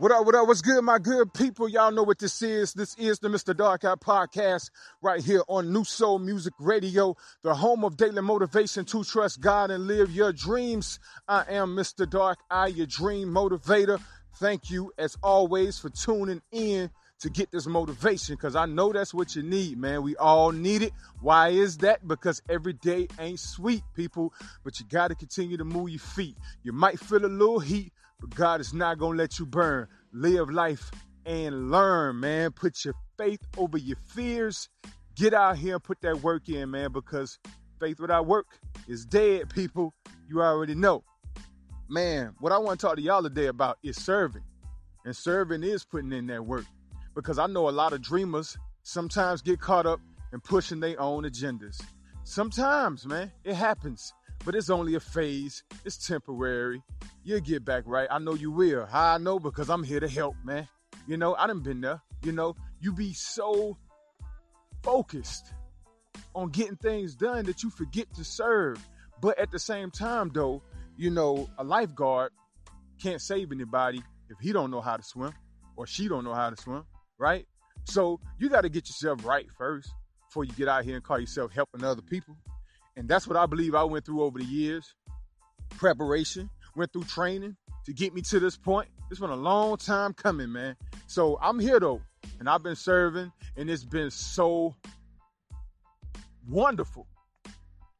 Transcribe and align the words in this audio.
What 0.00 0.12
up, 0.12 0.26
what 0.26 0.36
up, 0.36 0.46
what's 0.46 0.60
good, 0.60 0.80
my 0.84 1.00
good 1.00 1.34
people? 1.34 1.68
Y'all 1.68 1.90
know 1.90 2.04
what 2.04 2.20
this 2.20 2.40
is. 2.40 2.72
This 2.72 2.94
is 2.98 3.18
the 3.18 3.26
Mr. 3.26 3.56
Dark 3.56 3.84
Eye 3.84 3.96
Podcast 3.96 4.70
right 5.02 5.20
here 5.20 5.42
on 5.48 5.72
New 5.72 5.82
Soul 5.82 6.20
Music 6.20 6.52
Radio, 6.60 7.16
the 7.42 7.52
home 7.52 7.82
of 7.82 7.96
daily 7.96 8.22
motivation 8.22 8.84
to 8.84 9.02
trust 9.02 9.40
God 9.40 9.72
and 9.72 9.88
live 9.88 10.12
your 10.12 10.32
dreams. 10.32 11.00
I 11.26 11.46
am 11.48 11.74
Mr. 11.74 12.08
Dark 12.08 12.38
Eye, 12.48 12.68
your 12.68 12.86
dream 12.86 13.26
motivator. 13.30 14.00
Thank 14.36 14.70
you, 14.70 14.92
as 14.98 15.16
always, 15.20 15.80
for 15.80 15.88
tuning 15.88 16.42
in 16.52 16.90
to 17.18 17.28
get 17.28 17.50
this 17.50 17.66
motivation 17.66 18.36
because 18.36 18.54
I 18.54 18.66
know 18.66 18.92
that's 18.92 19.12
what 19.12 19.34
you 19.34 19.42
need, 19.42 19.78
man. 19.78 20.02
We 20.02 20.14
all 20.14 20.52
need 20.52 20.82
it. 20.82 20.92
Why 21.20 21.48
is 21.48 21.78
that? 21.78 22.06
Because 22.06 22.40
every 22.48 22.74
day 22.74 23.08
ain't 23.18 23.40
sweet, 23.40 23.82
people, 23.96 24.32
but 24.62 24.78
you 24.78 24.86
got 24.88 25.08
to 25.08 25.16
continue 25.16 25.56
to 25.56 25.64
move 25.64 25.88
your 25.90 25.98
feet. 25.98 26.36
You 26.62 26.72
might 26.72 27.00
feel 27.00 27.24
a 27.24 27.26
little 27.26 27.58
heat, 27.58 27.92
but 28.20 28.34
God 28.34 28.60
is 28.60 28.74
not 28.74 28.98
going 28.98 29.16
to 29.16 29.22
let 29.22 29.38
you 29.38 29.46
burn. 29.46 29.88
Live 30.12 30.50
life 30.50 30.90
and 31.24 31.70
learn, 31.70 32.20
man. 32.20 32.52
Put 32.52 32.84
your 32.84 32.94
faith 33.16 33.40
over 33.56 33.78
your 33.78 33.98
fears. 34.06 34.68
Get 35.14 35.34
out 35.34 35.58
here 35.58 35.74
and 35.74 35.82
put 35.82 36.00
that 36.02 36.22
work 36.22 36.48
in, 36.48 36.70
man, 36.70 36.92
because 36.92 37.38
faith 37.80 38.00
without 38.00 38.26
work 38.26 38.46
is 38.86 39.04
dead, 39.04 39.50
people. 39.50 39.94
You 40.28 40.42
already 40.42 40.74
know. 40.74 41.04
Man, 41.88 42.34
what 42.40 42.52
I 42.52 42.58
want 42.58 42.80
to 42.80 42.86
talk 42.86 42.96
to 42.96 43.02
y'all 43.02 43.22
today 43.22 43.46
about 43.46 43.78
is 43.82 43.96
serving. 43.96 44.42
And 45.04 45.16
serving 45.16 45.62
is 45.62 45.84
putting 45.84 46.12
in 46.12 46.26
that 46.26 46.44
work 46.44 46.66
because 47.14 47.38
I 47.38 47.46
know 47.46 47.68
a 47.68 47.70
lot 47.70 47.92
of 47.92 48.02
dreamers 48.02 48.56
sometimes 48.82 49.42
get 49.42 49.60
caught 49.60 49.86
up 49.86 50.00
in 50.32 50.40
pushing 50.40 50.80
their 50.80 51.00
own 51.00 51.24
agendas. 51.24 51.80
Sometimes, 52.24 53.06
man, 53.06 53.32
it 53.42 53.54
happens, 53.54 54.12
but 54.48 54.54
it's 54.54 54.70
only 54.70 54.94
a 54.94 55.00
phase. 55.00 55.62
It's 55.84 56.06
temporary. 56.06 56.82
You'll 57.22 57.40
get 57.40 57.66
back 57.66 57.82
right. 57.84 58.08
I 58.10 58.18
know 58.18 58.32
you 58.32 58.50
will. 58.50 58.86
How 58.86 59.12
I 59.12 59.18
know? 59.18 59.38
Because 59.38 59.68
I'm 59.68 59.82
here 59.82 60.00
to 60.00 60.08
help, 60.08 60.36
man. 60.42 60.66
You 61.06 61.18
know, 61.18 61.34
I 61.34 61.46
done 61.46 61.60
been 61.60 61.82
there. 61.82 62.00
You 62.22 62.32
know, 62.32 62.56
you 62.80 62.94
be 62.94 63.12
so 63.12 63.76
focused 64.82 65.52
on 66.34 66.48
getting 66.48 66.76
things 66.76 67.14
done 67.14 67.44
that 67.44 67.62
you 67.62 67.68
forget 67.68 68.06
to 68.14 68.24
serve. 68.24 68.82
But 69.20 69.38
at 69.38 69.50
the 69.50 69.58
same 69.58 69.90
time, 69.90 70.30
though, 70.32 70.62
you 70.96 71.10
know, 71.10 71.50
a 71.58 71.62
lifeguard 71.62 72.32
can't 73.02 73.20
save 73.20 73.52
anybody 73.52 74.00
if 74.30 74.38
he 74.40 74.54
don't 74.54 74.70
know 74.70 74.80
how 74.80 74.96
to 74.96 75.02
swim 75.02 75.34
or 75.76 75.86
she 75.86 76.08
don't 76.08 76.24
know 76.24 76.32
how 76.32 76.48
to 76.48 76.56
swim 76.56 76.86
right? 77.18 77.46
So 77.84 78.18
you 78.38 78.48
got 78.48 78.62
to 78.62 78.70
get 78.70 78.88
yourself 78.88 79.26
right 79.26 79.46
first 79.58 79.90
before 80.26 80.44
you 80.44 80.52
get 80.52 80.68
out 80.68 80.84
here 80.84 80.94
and 80.94 81.04
call 81.04 81.18
yourself 81.18 81.52
helping 81.52 81.84
other 81.84 82.00
people. 82.00 82.34
And 82.98 83.08
that's 83.08 83.28
what 83.28 83.36
I 83.36 83.46
believe 83.46 83.76
I 83.76 83.84
went 83.84 84.04
through 84.04 84.22
over 84.22 84.40
the 84.40 84.44
years. 84.44 84.92
Preparation, 85.70 86.50
went 86.74 86.92
through 86.92 87.04
training 87.04 87.56
to 87.86 87.92
get 87.92 88.12
me 88.12 88.22
to 88.22 88.40
this 88.40 88.56
point. 88.56 88.88
It's 89.08 89.20
been 89.20 89.30
a 89.30 89.36
long 89.36 89.76
time 89.76 90.12
coming, 90.12 90.50
man. 90.50 90.76
So 91.06 91.38
I'm 91.40 91.60
here 91.60 91.78
though, 91.78 92.02
and 92.40 92.48
I've 92.48 92.64
been 92.64 92.74
serving, 92.74 93.30
and 93.56 93.70
it's 93.70 93.84
been 93.84 94.10
so 94.10 94.74
wonderful. 96.48 97.06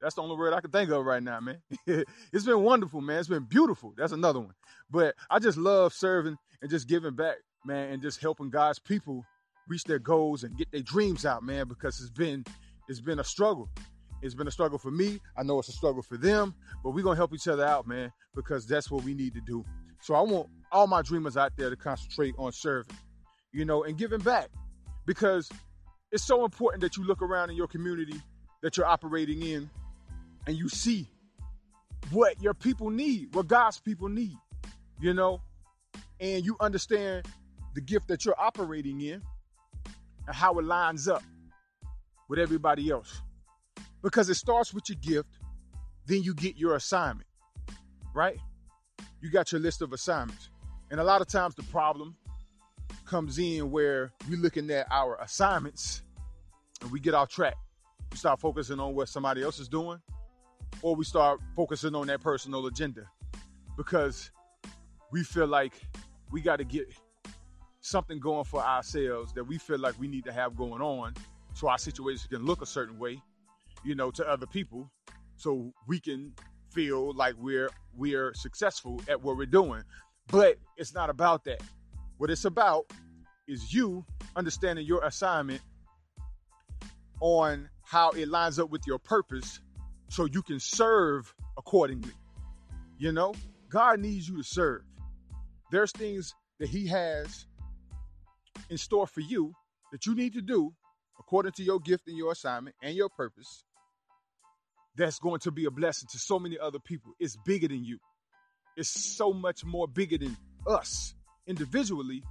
That's 0.00 0.16
the 0.16 0.22
only 0.22 0.36
word 0.36 0.52
I 0.52 0.60
can 0.60 0.72
think 0.72 0.90
of 0.90 1.04
right 1.04 1.22
now, 1.22 1.38
man. 1.38 1.62
it's 2.32 2.44
been 2.44 2.62
wonderful, 2.64 3.00
man. 3.00 3.20
It's 3.20 3.28
been 3.28 3.44
beautiful. 3.44 3.94
That's 3.96 4.12
another 4.12 4.40
one. 4.40 4.54
But 4.90 5.14
I 5.30 5.38
just 5.38 5.58
love 5.58 5.92
serving 5.92 6.36
and 6.60 6.70
just 6.70 6.88
giving 6.88 7.14
back 7.14 7.36
man, 7.64 7.92
and 7.92 8.02
just 8.02 8.20
helping 8.20 8.50
God's 8.50 8.80
people 8.80 9.24
reach 9.68 9.84
their 9.84 10.00
goals 10.00 10.42
and 10.42 10.56
get 10.56 10.72
their 10.72 10.82
dreams 10.82 11.24
out, 11.24 11.44
man, 11.44 11.68
because 11.68 12.00
it's 12.00 12.10
been 12.10 12.44
it's 12.88 13.00
been 13.00 13.20
a 13.20 13.24
struggle. 13.24 13.68
It's 14.22 14.34
been 14.34 14.48
a 14.48 14.52
struggle 14.52 14.78
for 14.78 14.90
me. 14.90 15.20
I 15.36 15.42
know 15.42 15.58
it's 15.58 15.68
a 15.68 15.72
struggle 15.72 16.02
for 16.02 16.16
them, 16.16 16.54
but 16.82 16.90
we're 16.90 17.04
gonna 17.04 17.16
help 17.16 17.32
each 17.32 17.48
other 17.48 17.64
out, 17.64 17.86
man, 17.86 18.12
because 18.34 18.66
that's 18.66 18.90
what 18.90 19.04
we 19.04 19.14
need 19.14 19.34
to 19.34 19.40
do. 19.40 19.64
So 20.00 20.14
I 20.14 20.22
want 20.22 20.48
all 20.72 20.86
my 20.86 21.02
dreamers 21.02 21.36
out 21.36 21.52
there 21.56 21.70
to 21.70 21.76
concentrate 21.76 22.34
on 22.38 22.52
serving, 22.52 22.96
you 23.52 23.64
know, 23.64 23.84
and 23.84 23.96
giving 23.96 24.20
back. 24.20 24.48
Because 25.06 25.50
it's 26.12 26.24
so 26.24 26.44
important 26.44 26.82
that 26.82 26.96
you 26.96 27.04
look 27.04 27.22
around 27.22 27.50
in 27.50 27.56
your 27.56 27.66
community 27.66 28.20
that 28.62 28.76
you're 28.76 28.86
operating 28.86 29.42
in 29.42 29.70
and 30.46 30.56
you 30.56 30.68
see 30.68 31.06
what 32.10 32.40
your 32.42 32.54
people 32.54 32.90
need, 32.90 33.34
what 33.34 33.46
God's 33.46 33.80
people 33.80 34.08
need, 34.08 34.36
you 35.00 35.14
know, 35.14 35.40
and 36.20 36.44
you 36.44 36.56
understand 36.60 37.26
the 37.74 37.80
gift 37.80 38.08
that 38.08 38.24
you're 38.24 38.38
operating 38.38 39.00
in 39.00 39.22
and 40.26 40.34
how 40.34 40.58
it 40.58 40.64
lines 40.64 41.08
up 41.08 41.22
with 42.28 42.38
everybody 42.38 42.90
else. 42.90 43.22
Because 44.02 44.28
it 44.28 44.34
starts 44.34 44.72
with 44.72 44.88
your 44.88 44.98
gift, 45.00 45.38
then 46.06 46.22
you 46.22 46.34
get 46.34 46.56
your 46.56 46.76
assignment, 46.76 47.28
right? 48.14 48.38
You 49.20 49.30
got 49.30 49.52
your 49.52 49.60
list 49.60 49.82
of 49.82 49.92
assignments. 49.92 50.50
And 50.90 51.00
a 51.00 51.04
lot 51.04 51.20
of 51.20 51.26
times 51.28 51.54
the 51.54 51.64
problem 51.64 52.16
comes 53.04 53.38
in 53.38 53.70
where 53.70 54.12
we're 54.28 54.38
looking 54.38 54.70
at 54.70 54.86
our 54.90 55.16
assignments 55.20 56.02
and 56.80 56.90
we 56.90 57.00
get 57.00 57.14
off 57.14 57.28
track. 57.28 57.56
We 58.12 58.16
start 58.16 58.40
focusing 58.40 58.80
on 58.80 58.94
what 58.94 59.08
somebody 59.08 59.42
else 59.42 59.58
is 59.58 59.68
doing, 59.68 59.98
or 60.82 60.94
we 60.94 61.04
start 61.04 61.40
focusing 61.56 61.94
on 61.94 62.06
that 62.06 62.22
personal 62.22 62.66
agenda 62.66 63.02
because 63.76 64.30
we 65.12 65.22
feel 65.24 65.46
like 65.46 65.72
we 66.30 66.40
got 66.40 66.56
to 66.56 66.64
get 66.64 66.86
something 67.80 68.18
going 68.18 68.44
for 68.44 68.62
ourselves 68.62 69.32
that 69.32 69.44
we 69.44 69.58
feel 69.58 69.78
like 69.78 69.98
we 69.98 70.08
need 70.08 70.24
to 70.24 70.32
have 70.32 70.56
going 70.56 70.82
on 70.82 71.14
so 71.54 71.68
our 71.68 71.78
situation 71.78 72.28
can 72.30 72.44
look 72.44 72.62
a 72.62 72.66
certain 72.66 72.98
way, 72.98 73.20
you 73.84 73.94
know, 73.94 74.10
to 74.12 74.28
other 74.28 74.46
people 74.46 74.90
so 75.36 75.72
we 75.86 76.00
can 76.00 76.32
feel 76.70 77.14
like 77.14 77.34
we're 77.38 77.70
we're 77.96 78.34
successful 78.34 79.00
at 79.08 79.22
what 79.22 79.36
we're 79.36 79.46
doing. 79.46 79.82
But 80.28 80.58
it's 80.76 80.94
not 80.94 81.10
about 81.10 81.44
that. 81.44 81.62
What 82.18 82.30
it's 82.30 82.44
about 82.44 82.92
is 83.46 83.72
you 83.72 84.04
understanding 84.36 84.86
your 84.86 85.04
assignment 85.04 85.62
on 87.20 87.68
how 87.82 88.10
it 88.10 88.28
lines 88.28 88.58
up 88.58 88.70
with 88.70 88.86
your 88.86 88.98
purpose 88.98 89.60
so 90.08 90.26
you 90.26 90.42
can 90.42 90.60
serve 90.60 91.32
accordingly. 91.56 92.12
You 92.98 93.12
know, 93.12 93.34
God 93.68 94.00
needs 94.00 94.28
you 94.28 94.36
to 94.36 94.42
serve. 94.42 94.82
There's 95.70 95.92
things 95.92 96.34
that 96.58 96.68
He 96.68 96.86
has 96.88 97.46
in 98.70 98.76
store 98.76 99.06
for 99.06 99.20
you 99.20 99.52
that 99.92 100.04
you 100.06 100.14
need 100.14 100.34
to 100.34 100.42
do 100.42 100.72
according 101.18 101.52
to 101.52 101.62
your 101.62 101.80
gift 101.80 102.06
and 102.08 102.16
your 102.16 102.32
assignment 102.32 102.76
and 102.82 102.94
your 102.94 103.08
purpose 103.08 103.64
that's 104.98 105.20
going 105.20 105.38
to 105.38 105.52
be 105.52 105.64
a 105.64 105.70
blessing 105.70 106.08
to 106.10 106.18
so 106.18 106.38
many 106.38 106.58
other 106.58 106.80
people. 106.80 107.12
It's 107.20 107.36
bigger 107.36 107.68
than 107.68 107.84
you. 107.84 107.98
It's 108.76 108.88
so 108.88 109.32
much 109.32 109.64
more 109.64 109.86
bigger 109.86 110.18
than 110.18 110.36
us 110.66 111.14
individually 111.46 112.22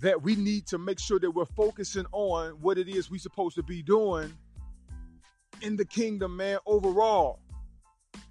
that 0.00 0.22
we 0.22 0.34
need 0.34 0.66
to 0.66 0.78
make 0.78 0.98
sure 0.98 1.20
that 1.20 1.30
we're 1.30 1.44
focusing 1.44 2.06
on 2.12 2.52
what 2.62 2.78
it 2.78 2.88
is 2.88 3.10
we're 3.10 3.18
supposed 3.18 3.54
to 3.56 3.62
be 3.62 3.82
doing 3.82 4.32
in 5.60 5.76
the 5.76 5.84
kingdom, 5.84 6.36
man, 6.36 6.58
overall. 6.66 7.38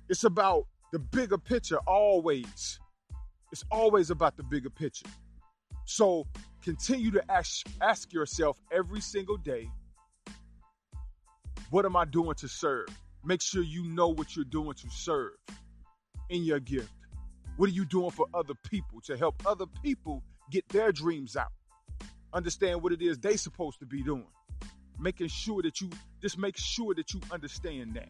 It's 0.09 0.23
about 0.23 0.65
the 0.91 0.99
bigger 0.99 1.37
picture 1.37 1.77
always. 1.87 2.79
It's 3.51 3.63
always 3.71 4.09
about 4.09 4.37
the 4.37 4.43
bigger 4.43 4.69
picture. 4.69 5.07
So 5.85 6.25
continue 6.63 7.11
to 7.11 7.31
ask, 7.31 7.65
ask 7.79 8.11
yourself 8.11 8.59
every 8.71 9.01
single 9.01 9.37
day 9.37 9.69
what 11.71 11.85
am 11.85 11.95
I 11.95 12.05
doing 12.05 12.35
to 12.35 12.47
serve? 12.47 12.87
Make 13.23 13.41
sure 13.41 13.63
you 13.63 13.85
know 13.85 14.09
what 14.09 14.35
you're 14.35 14.45
doing 14.45 14.73
to 14.73 14.89
serve 14.89 15.31
in 16.29 16.43
your 16.43 16.59
gift. 16.59 16.91
What 17.55 17.69
are 17.69 17.73
you 17.73 17.85
doing 17.85 18.11
for 18.11 18.27
other 18.33 18.53
people 18.69 18.99
to 19.05 19.17
help 19.17 19.41
other 19.45 19.65
people 19.81 20.21
get 20.51 20.67
their 20.69 20.91
dreams 20.91 21.35
out? 21.35 21.51
Understand 22.33 22.81
what 22.81 22.91
it 22.91 23.01
is 23.01 23.17
they 23.17 23.37
supposed 23.37 23.79
to 23.79 23.85
be 23.85 24.03
doing. 24.03 24.27
Making 24.99 25.29
sure 25.29 25.61
that 25.63 25.79
you 25.79 25.89
just 26.21 26.37
make 26.37 26.57
sure 26.57 26.93
that 26.93 27.13
you 27.13 27.21
understand 27.31 27.95
that 27.95 28.09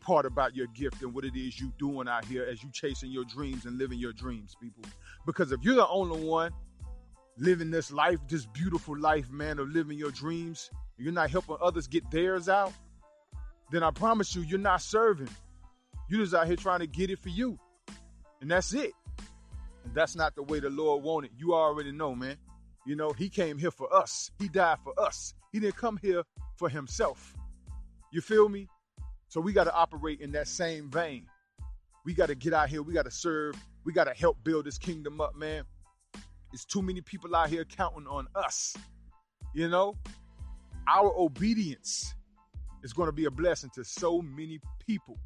part 0.00 0.24
about 0.24 0.56
your 0.56 0.66
gift 0.68 1.02
and 1.02 1.12
what 1.14 1.24
it 1.24 1.36
is 1.36 1.60
you 1.60 1.72
doing 1.78 2.08
out 2.08 2.24
here 2.24 2.44
as 2.44 2.62
you 2.62 2.70
chasing 2.72 3.10
your 3.10 3.24
dreams 3.24 3.66
and 3.66 3.76
living 3.76 3.98
your 3.98 4.14
dreams, 4.14 4.56
people. 4.60 4.84
Because 5.26 5.52
if 5.52 5.60
you're 5.62 5.76
the 5.76 5.88
only 5.88 6.24
one 6.24 6.50
living 7.40 7.70
this 7.70 7.90
life, 7.90 8.18
this 8.28 8.46
beautiful 8.46 8.96
life, 8.98 9.30
man, 9.30 9.58
of 9.58 9.68
living 9.70 9.98
your 9.98 10.10
dreams, 10.10 10.70
you're 10.98 11.12
not 11.12 11.30
helping 11.30 11.56
others 11.60 11.88
get 11.88 12.08
theirs 12.10 12.48
out, 12.48 12.72
then 13.72 13.82
I 13.82 13.90
promise 13.90 14.36
you, 14.36 14.42
you're 14.42 14.58
not 14.58 14.82
serving. 14.82 15.30
You're 16.08 16.20
just 16.20 16.34
out 16.34 16.46
here 16.46 16.56
trying 16.56 16.80
to 16.80 16.86
get 16.86 17.08
it 17.08 17.18
for 17.18 17.30
you. 17.30 17.58
And 18.40 18.50
that's 18.50 18.74
it. 18.74 18.92
And 19.84 19.94
that's 19.94 20.14
not 20.14 20.34
the 20.34 20.42
way 20.42 20.60
the 20.60 20.68
Lord 20.68 21.02
wanted. 21.02 21.30
You 21.38 21.54
already 21.54 21.92
know, 21.92 22.14
man. 22.14 22.36
You 22.86 22.94
know, 22.96 23.12
He 23.12 23.30
came 23.30 23.56
here 23.58 23.70
for 23.70 23.92
us, 23.94 24.30
He 24.38 24.48
died 24.48 24.78
for 24.84 24.98
us. 25.00 25.34
He 25.52 25.60
didn't 25.60 25.76
come 25.76 25.98
here 26.02 26.22
for 26.56 26.68
Himself. 26.68 27.34
You 28.12 28.20
feel 28.20 28.48
me? 28.48 28.68
So 29.28 29.40
we 29.40 29.52
got 29.52 29.64
to 29.64 29.72
operate 29.72 30.20
in 30.20 30.32
that 30.32 30.48
same 30.48 30.90
vein. 30.90 31.26
We 32.04 32.14
got 32.14 32.26
to 32.26 32.34
get 32.34 32.52
out 32.52 32.68
here. 32.68 32.82
We 32.82 32.92
got 32.92 33.04
to 33.04 33.10
serve. 33.10 33.56
We 33.84 33.92
got 33.92 34.04
to 34.04 34.14
help 34.14 34.42
build 34.42 34.66
this 34.66 34.78
kingdom 34.78 35.20
up, 35.20 35.36
man. 35.36 35.64
It's 36.52 36.64
too 36.64 36.82
many 36.82 37.00
people 37.00 37.34
out 37.34 37.48
here 37.48 37.64
counting 37.64 38.06
on 38.06 38.26
us. 38.34 38.76
You 39.54 39.68
know, 39.68 39.96
our 40.88 41.12
obedience 41.16 42.14
is 42.82 42.92
going 42.92 43.06
to 43.06 43.12
be 43.12 43.26
a 43.26 43.30
blessing 43.30 43.70
to 43.74 43.84
so 43.84 44.20
many 44.22 44.60
people. 44.86 45.18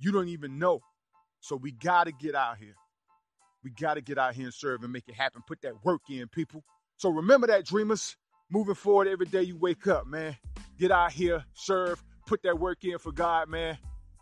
You 0.00 0.12
don't 0.12 0.28
even 0.28 0.58
know. 0.58 0.80
So 1.40 1.56
we 1.56 1.72
got 1.72 2.04
to 2.04 2.12
get 2.12 2.34
out 2.34 2.58
here. 2.58 2.74
We 3.64 3.70
got 3.70 3.94
to 3.94 4.00
get 4.00 4.18
out 4.18 4.34
here 4.34 4.44
and 4.44 4.54
serve 4.54 4.82
and 4.82 4.92
make 4.92 5.08
it 5.08 5.14
happen. 5.14 5.42
Put 5.46 5.62
that 5.62 5.84
work 5.84 6.02
in, 6.10 6.28
people. 6.28 6.64
So 6.96 7.10
remember 7.10 7.46
that, 7.48 7.64
dreamers. 7.64 8.16
Moving 8.50 8.74
forward, 8.74 9.08
every 9.08 9.26
day 9.26 9.42
you 9.42 9.58
wake 9.58 9.86
up, 9.86 10.06
man. 10.06 10.36
Get 10.78 10.90
out 10.90 11.12
here, 11.12 11.44
serve, 11.52 12.02
put 12.26 12.42
that 12.44 12.58
work 12.58 12.82
in 12.82 12.98
for 12.98 13.12
God, 13.12 13.48
man. 13.48 13.76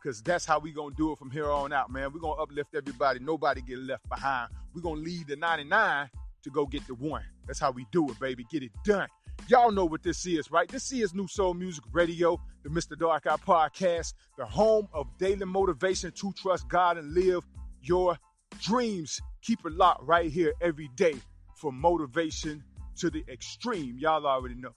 Cause 0.07 0.23
that's 0.23 0.45
how 0.45 0.61
we 0.61 0.71
gonna 0.71 0.95
do 0.95 1.11
it 1.11 1.19
from 1.19 1.33
here 1.33 1.51
on 1.51 1.73
out, 1.73 1.91
man. 1.91 2.13
We're 2.13 2.21
gonna 2.21 2.41
uplift 2.41 2.77
everybody. 2.77 3.19
Nobody 3.19 3.61
get 3.61 3.79
left 3.79 4.09
behind. 4.09 4.51
We're 4.73 4.81
gonna 4.81 5.01
lead 5.01 5.27
the 5.27 5.35
99 5.35 6.09
to 6.45 6.51
go 6.51 6.65
get 6.65 6.87
the 6.87 6.95
one. 6.95 7.25
That's 7.45 7.59
how 7.59 7.73
we 7.73 7.89
do 7.91 8.09
it, 8.09 8.21
baby. 8.21 8.47
Get 8.49 8.63
it 8.63 8.71
done. 8.85 9.09
Y'all 9.49 9.73
know 9.73 9.85
what 9.85 10.05
this 10.05 10.25
is, 10.25 10.49
right? 10.53 10.69
This 10.69 10.93
is 10.93 11.13
New 11.13 11.27
Soul 11.27 11.55
Music 11.55 11.83
Radio, 11.91 12.41
the 12.63 12.69
Mr. 12.69 12.97
Dark 12.97 13.27
Eye 13.27 13.35
Podcast, 13.35 14.15
the 14.39 14.47
home 14.47 14.87
of 14.93 15.09
daily 15.19 15.45
motivation 15.45 16.13
to 16.13 16.33
trust 16.35 16.69
God 16.69 16.99
and 16.99 17.13
live 17.13 17.45
your 17.83 18.17
dreams. 18.63 19.21
Keep 19.43 19.67
it 19.67 19.73
locked 19.73 20.05
right 20.05 20.31
here 20.31 20.53
every 20.61 20.89
day 20.95 21.17
for 21.57 21.73
motivation 21.73 22.63
to 22.99 23.11
the 23.11 23.25
extreme. 23.29 23.99
Y'all 23.99 24.25
already 24.25 24.55
know. 24.55 24.71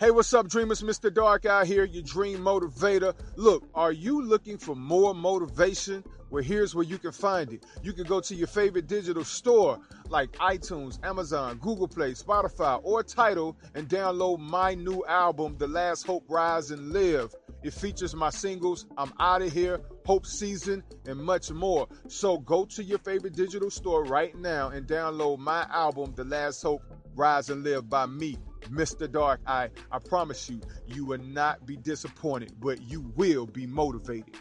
Hey, 0.00 0.10
what's 0.10 0.34
up, 0.34 0.48
dreamers? 0.48 0.82
Mr. 0.82 1.14
Dark 1.14 1.46
out 1.46 1.68
here, 1.68 1.84
your 1.84 2.02
dream 2.02 2.40
motivator. 2.40 3.14
Look, 3.36 3.62
are 3.76 3.92
you 3.92 4.20
looking 4.20 4.58
for 4.58 4.74
more 4.74 5.14
motivation? 5.14 6.02
Well, 6.30 6.42
here's 6.42 6.74
where 6.74 6.84
you 6.84 6.98
can 6.98 7.12
find 7.12 7.52
it. 7.52 7.64
You 7.80 7.92
can 7.92 8.02
go 8.02 8.20
to 8.20 8.34
your 8.34 8.48
favorite 8.48 8.88
digital 8.88 9.22
store 9.22 9.78
like 10.08 10.32
iTunes, 10.32 10.98
Amazon, 11.04 11.58
Google 11.58 11.86
Play, 11.86 12.10
Spotify, 12.14 12.80
or 12.82 13.04
Tidal 13.04 13.56
and 13.76 13.88
download 13.88 14.40
my 14.40 14.74
new 14.74 15.04
album, 15.06 15.54
The 15.58 15.68
Last 15.68 16.04
Hope 16.04 16.24
Rise 16.28 16.72
and 16.72 16.92
Live. 16.92 17.32
It 17.62 17.72
features 17.72 18.16
my 18.16 18.30
singles, 18.30 18.86
I'm 18.98 19.12
Out 19.20 19.42
of 19.42 19.52
Here, 19.52 19.80
Hope 20.06 20.26
Season, 20.26 20.82
and 21.06 21.20
much 21.20 21.52
more. 21.52 21.86
So 22.08 22.38
go 22.38 22.64
to 22.64 22.82
your 22.82 22.98
favorite 22.98 23.36
digital 23.36 23.70
store 23.70 24.02
right 24.02 24.36
now 24.36 24.70
and 24.70 24.88
download 24.88 25.38
my 25.38 25.68
album, 25.70 26.14
The 26.16 26.24
Last 26.24 26.62
Hope 26.62 26.82
Rise 27.14 27.48
and 27.48 27.62
Live 27.62 27.88
by 27.88 28.06
me. 28.06 28.36
Mr. 28.64 29.10
Dark 29.10 29.40
Eye, 29.46 29.70
I 29.90 29.98
promise 29.98 30.48
you, 30.50 30.60
you 30.86 31.04
will 31.06 31.18
not 31.18 31.66
be 31.66 31.76
disappointed, 31.76 32.52
but 32.60 32.82
you 32.82 33.12
will 33.16 33.46
be 33.46 33.66
motivated. 33.66 34.36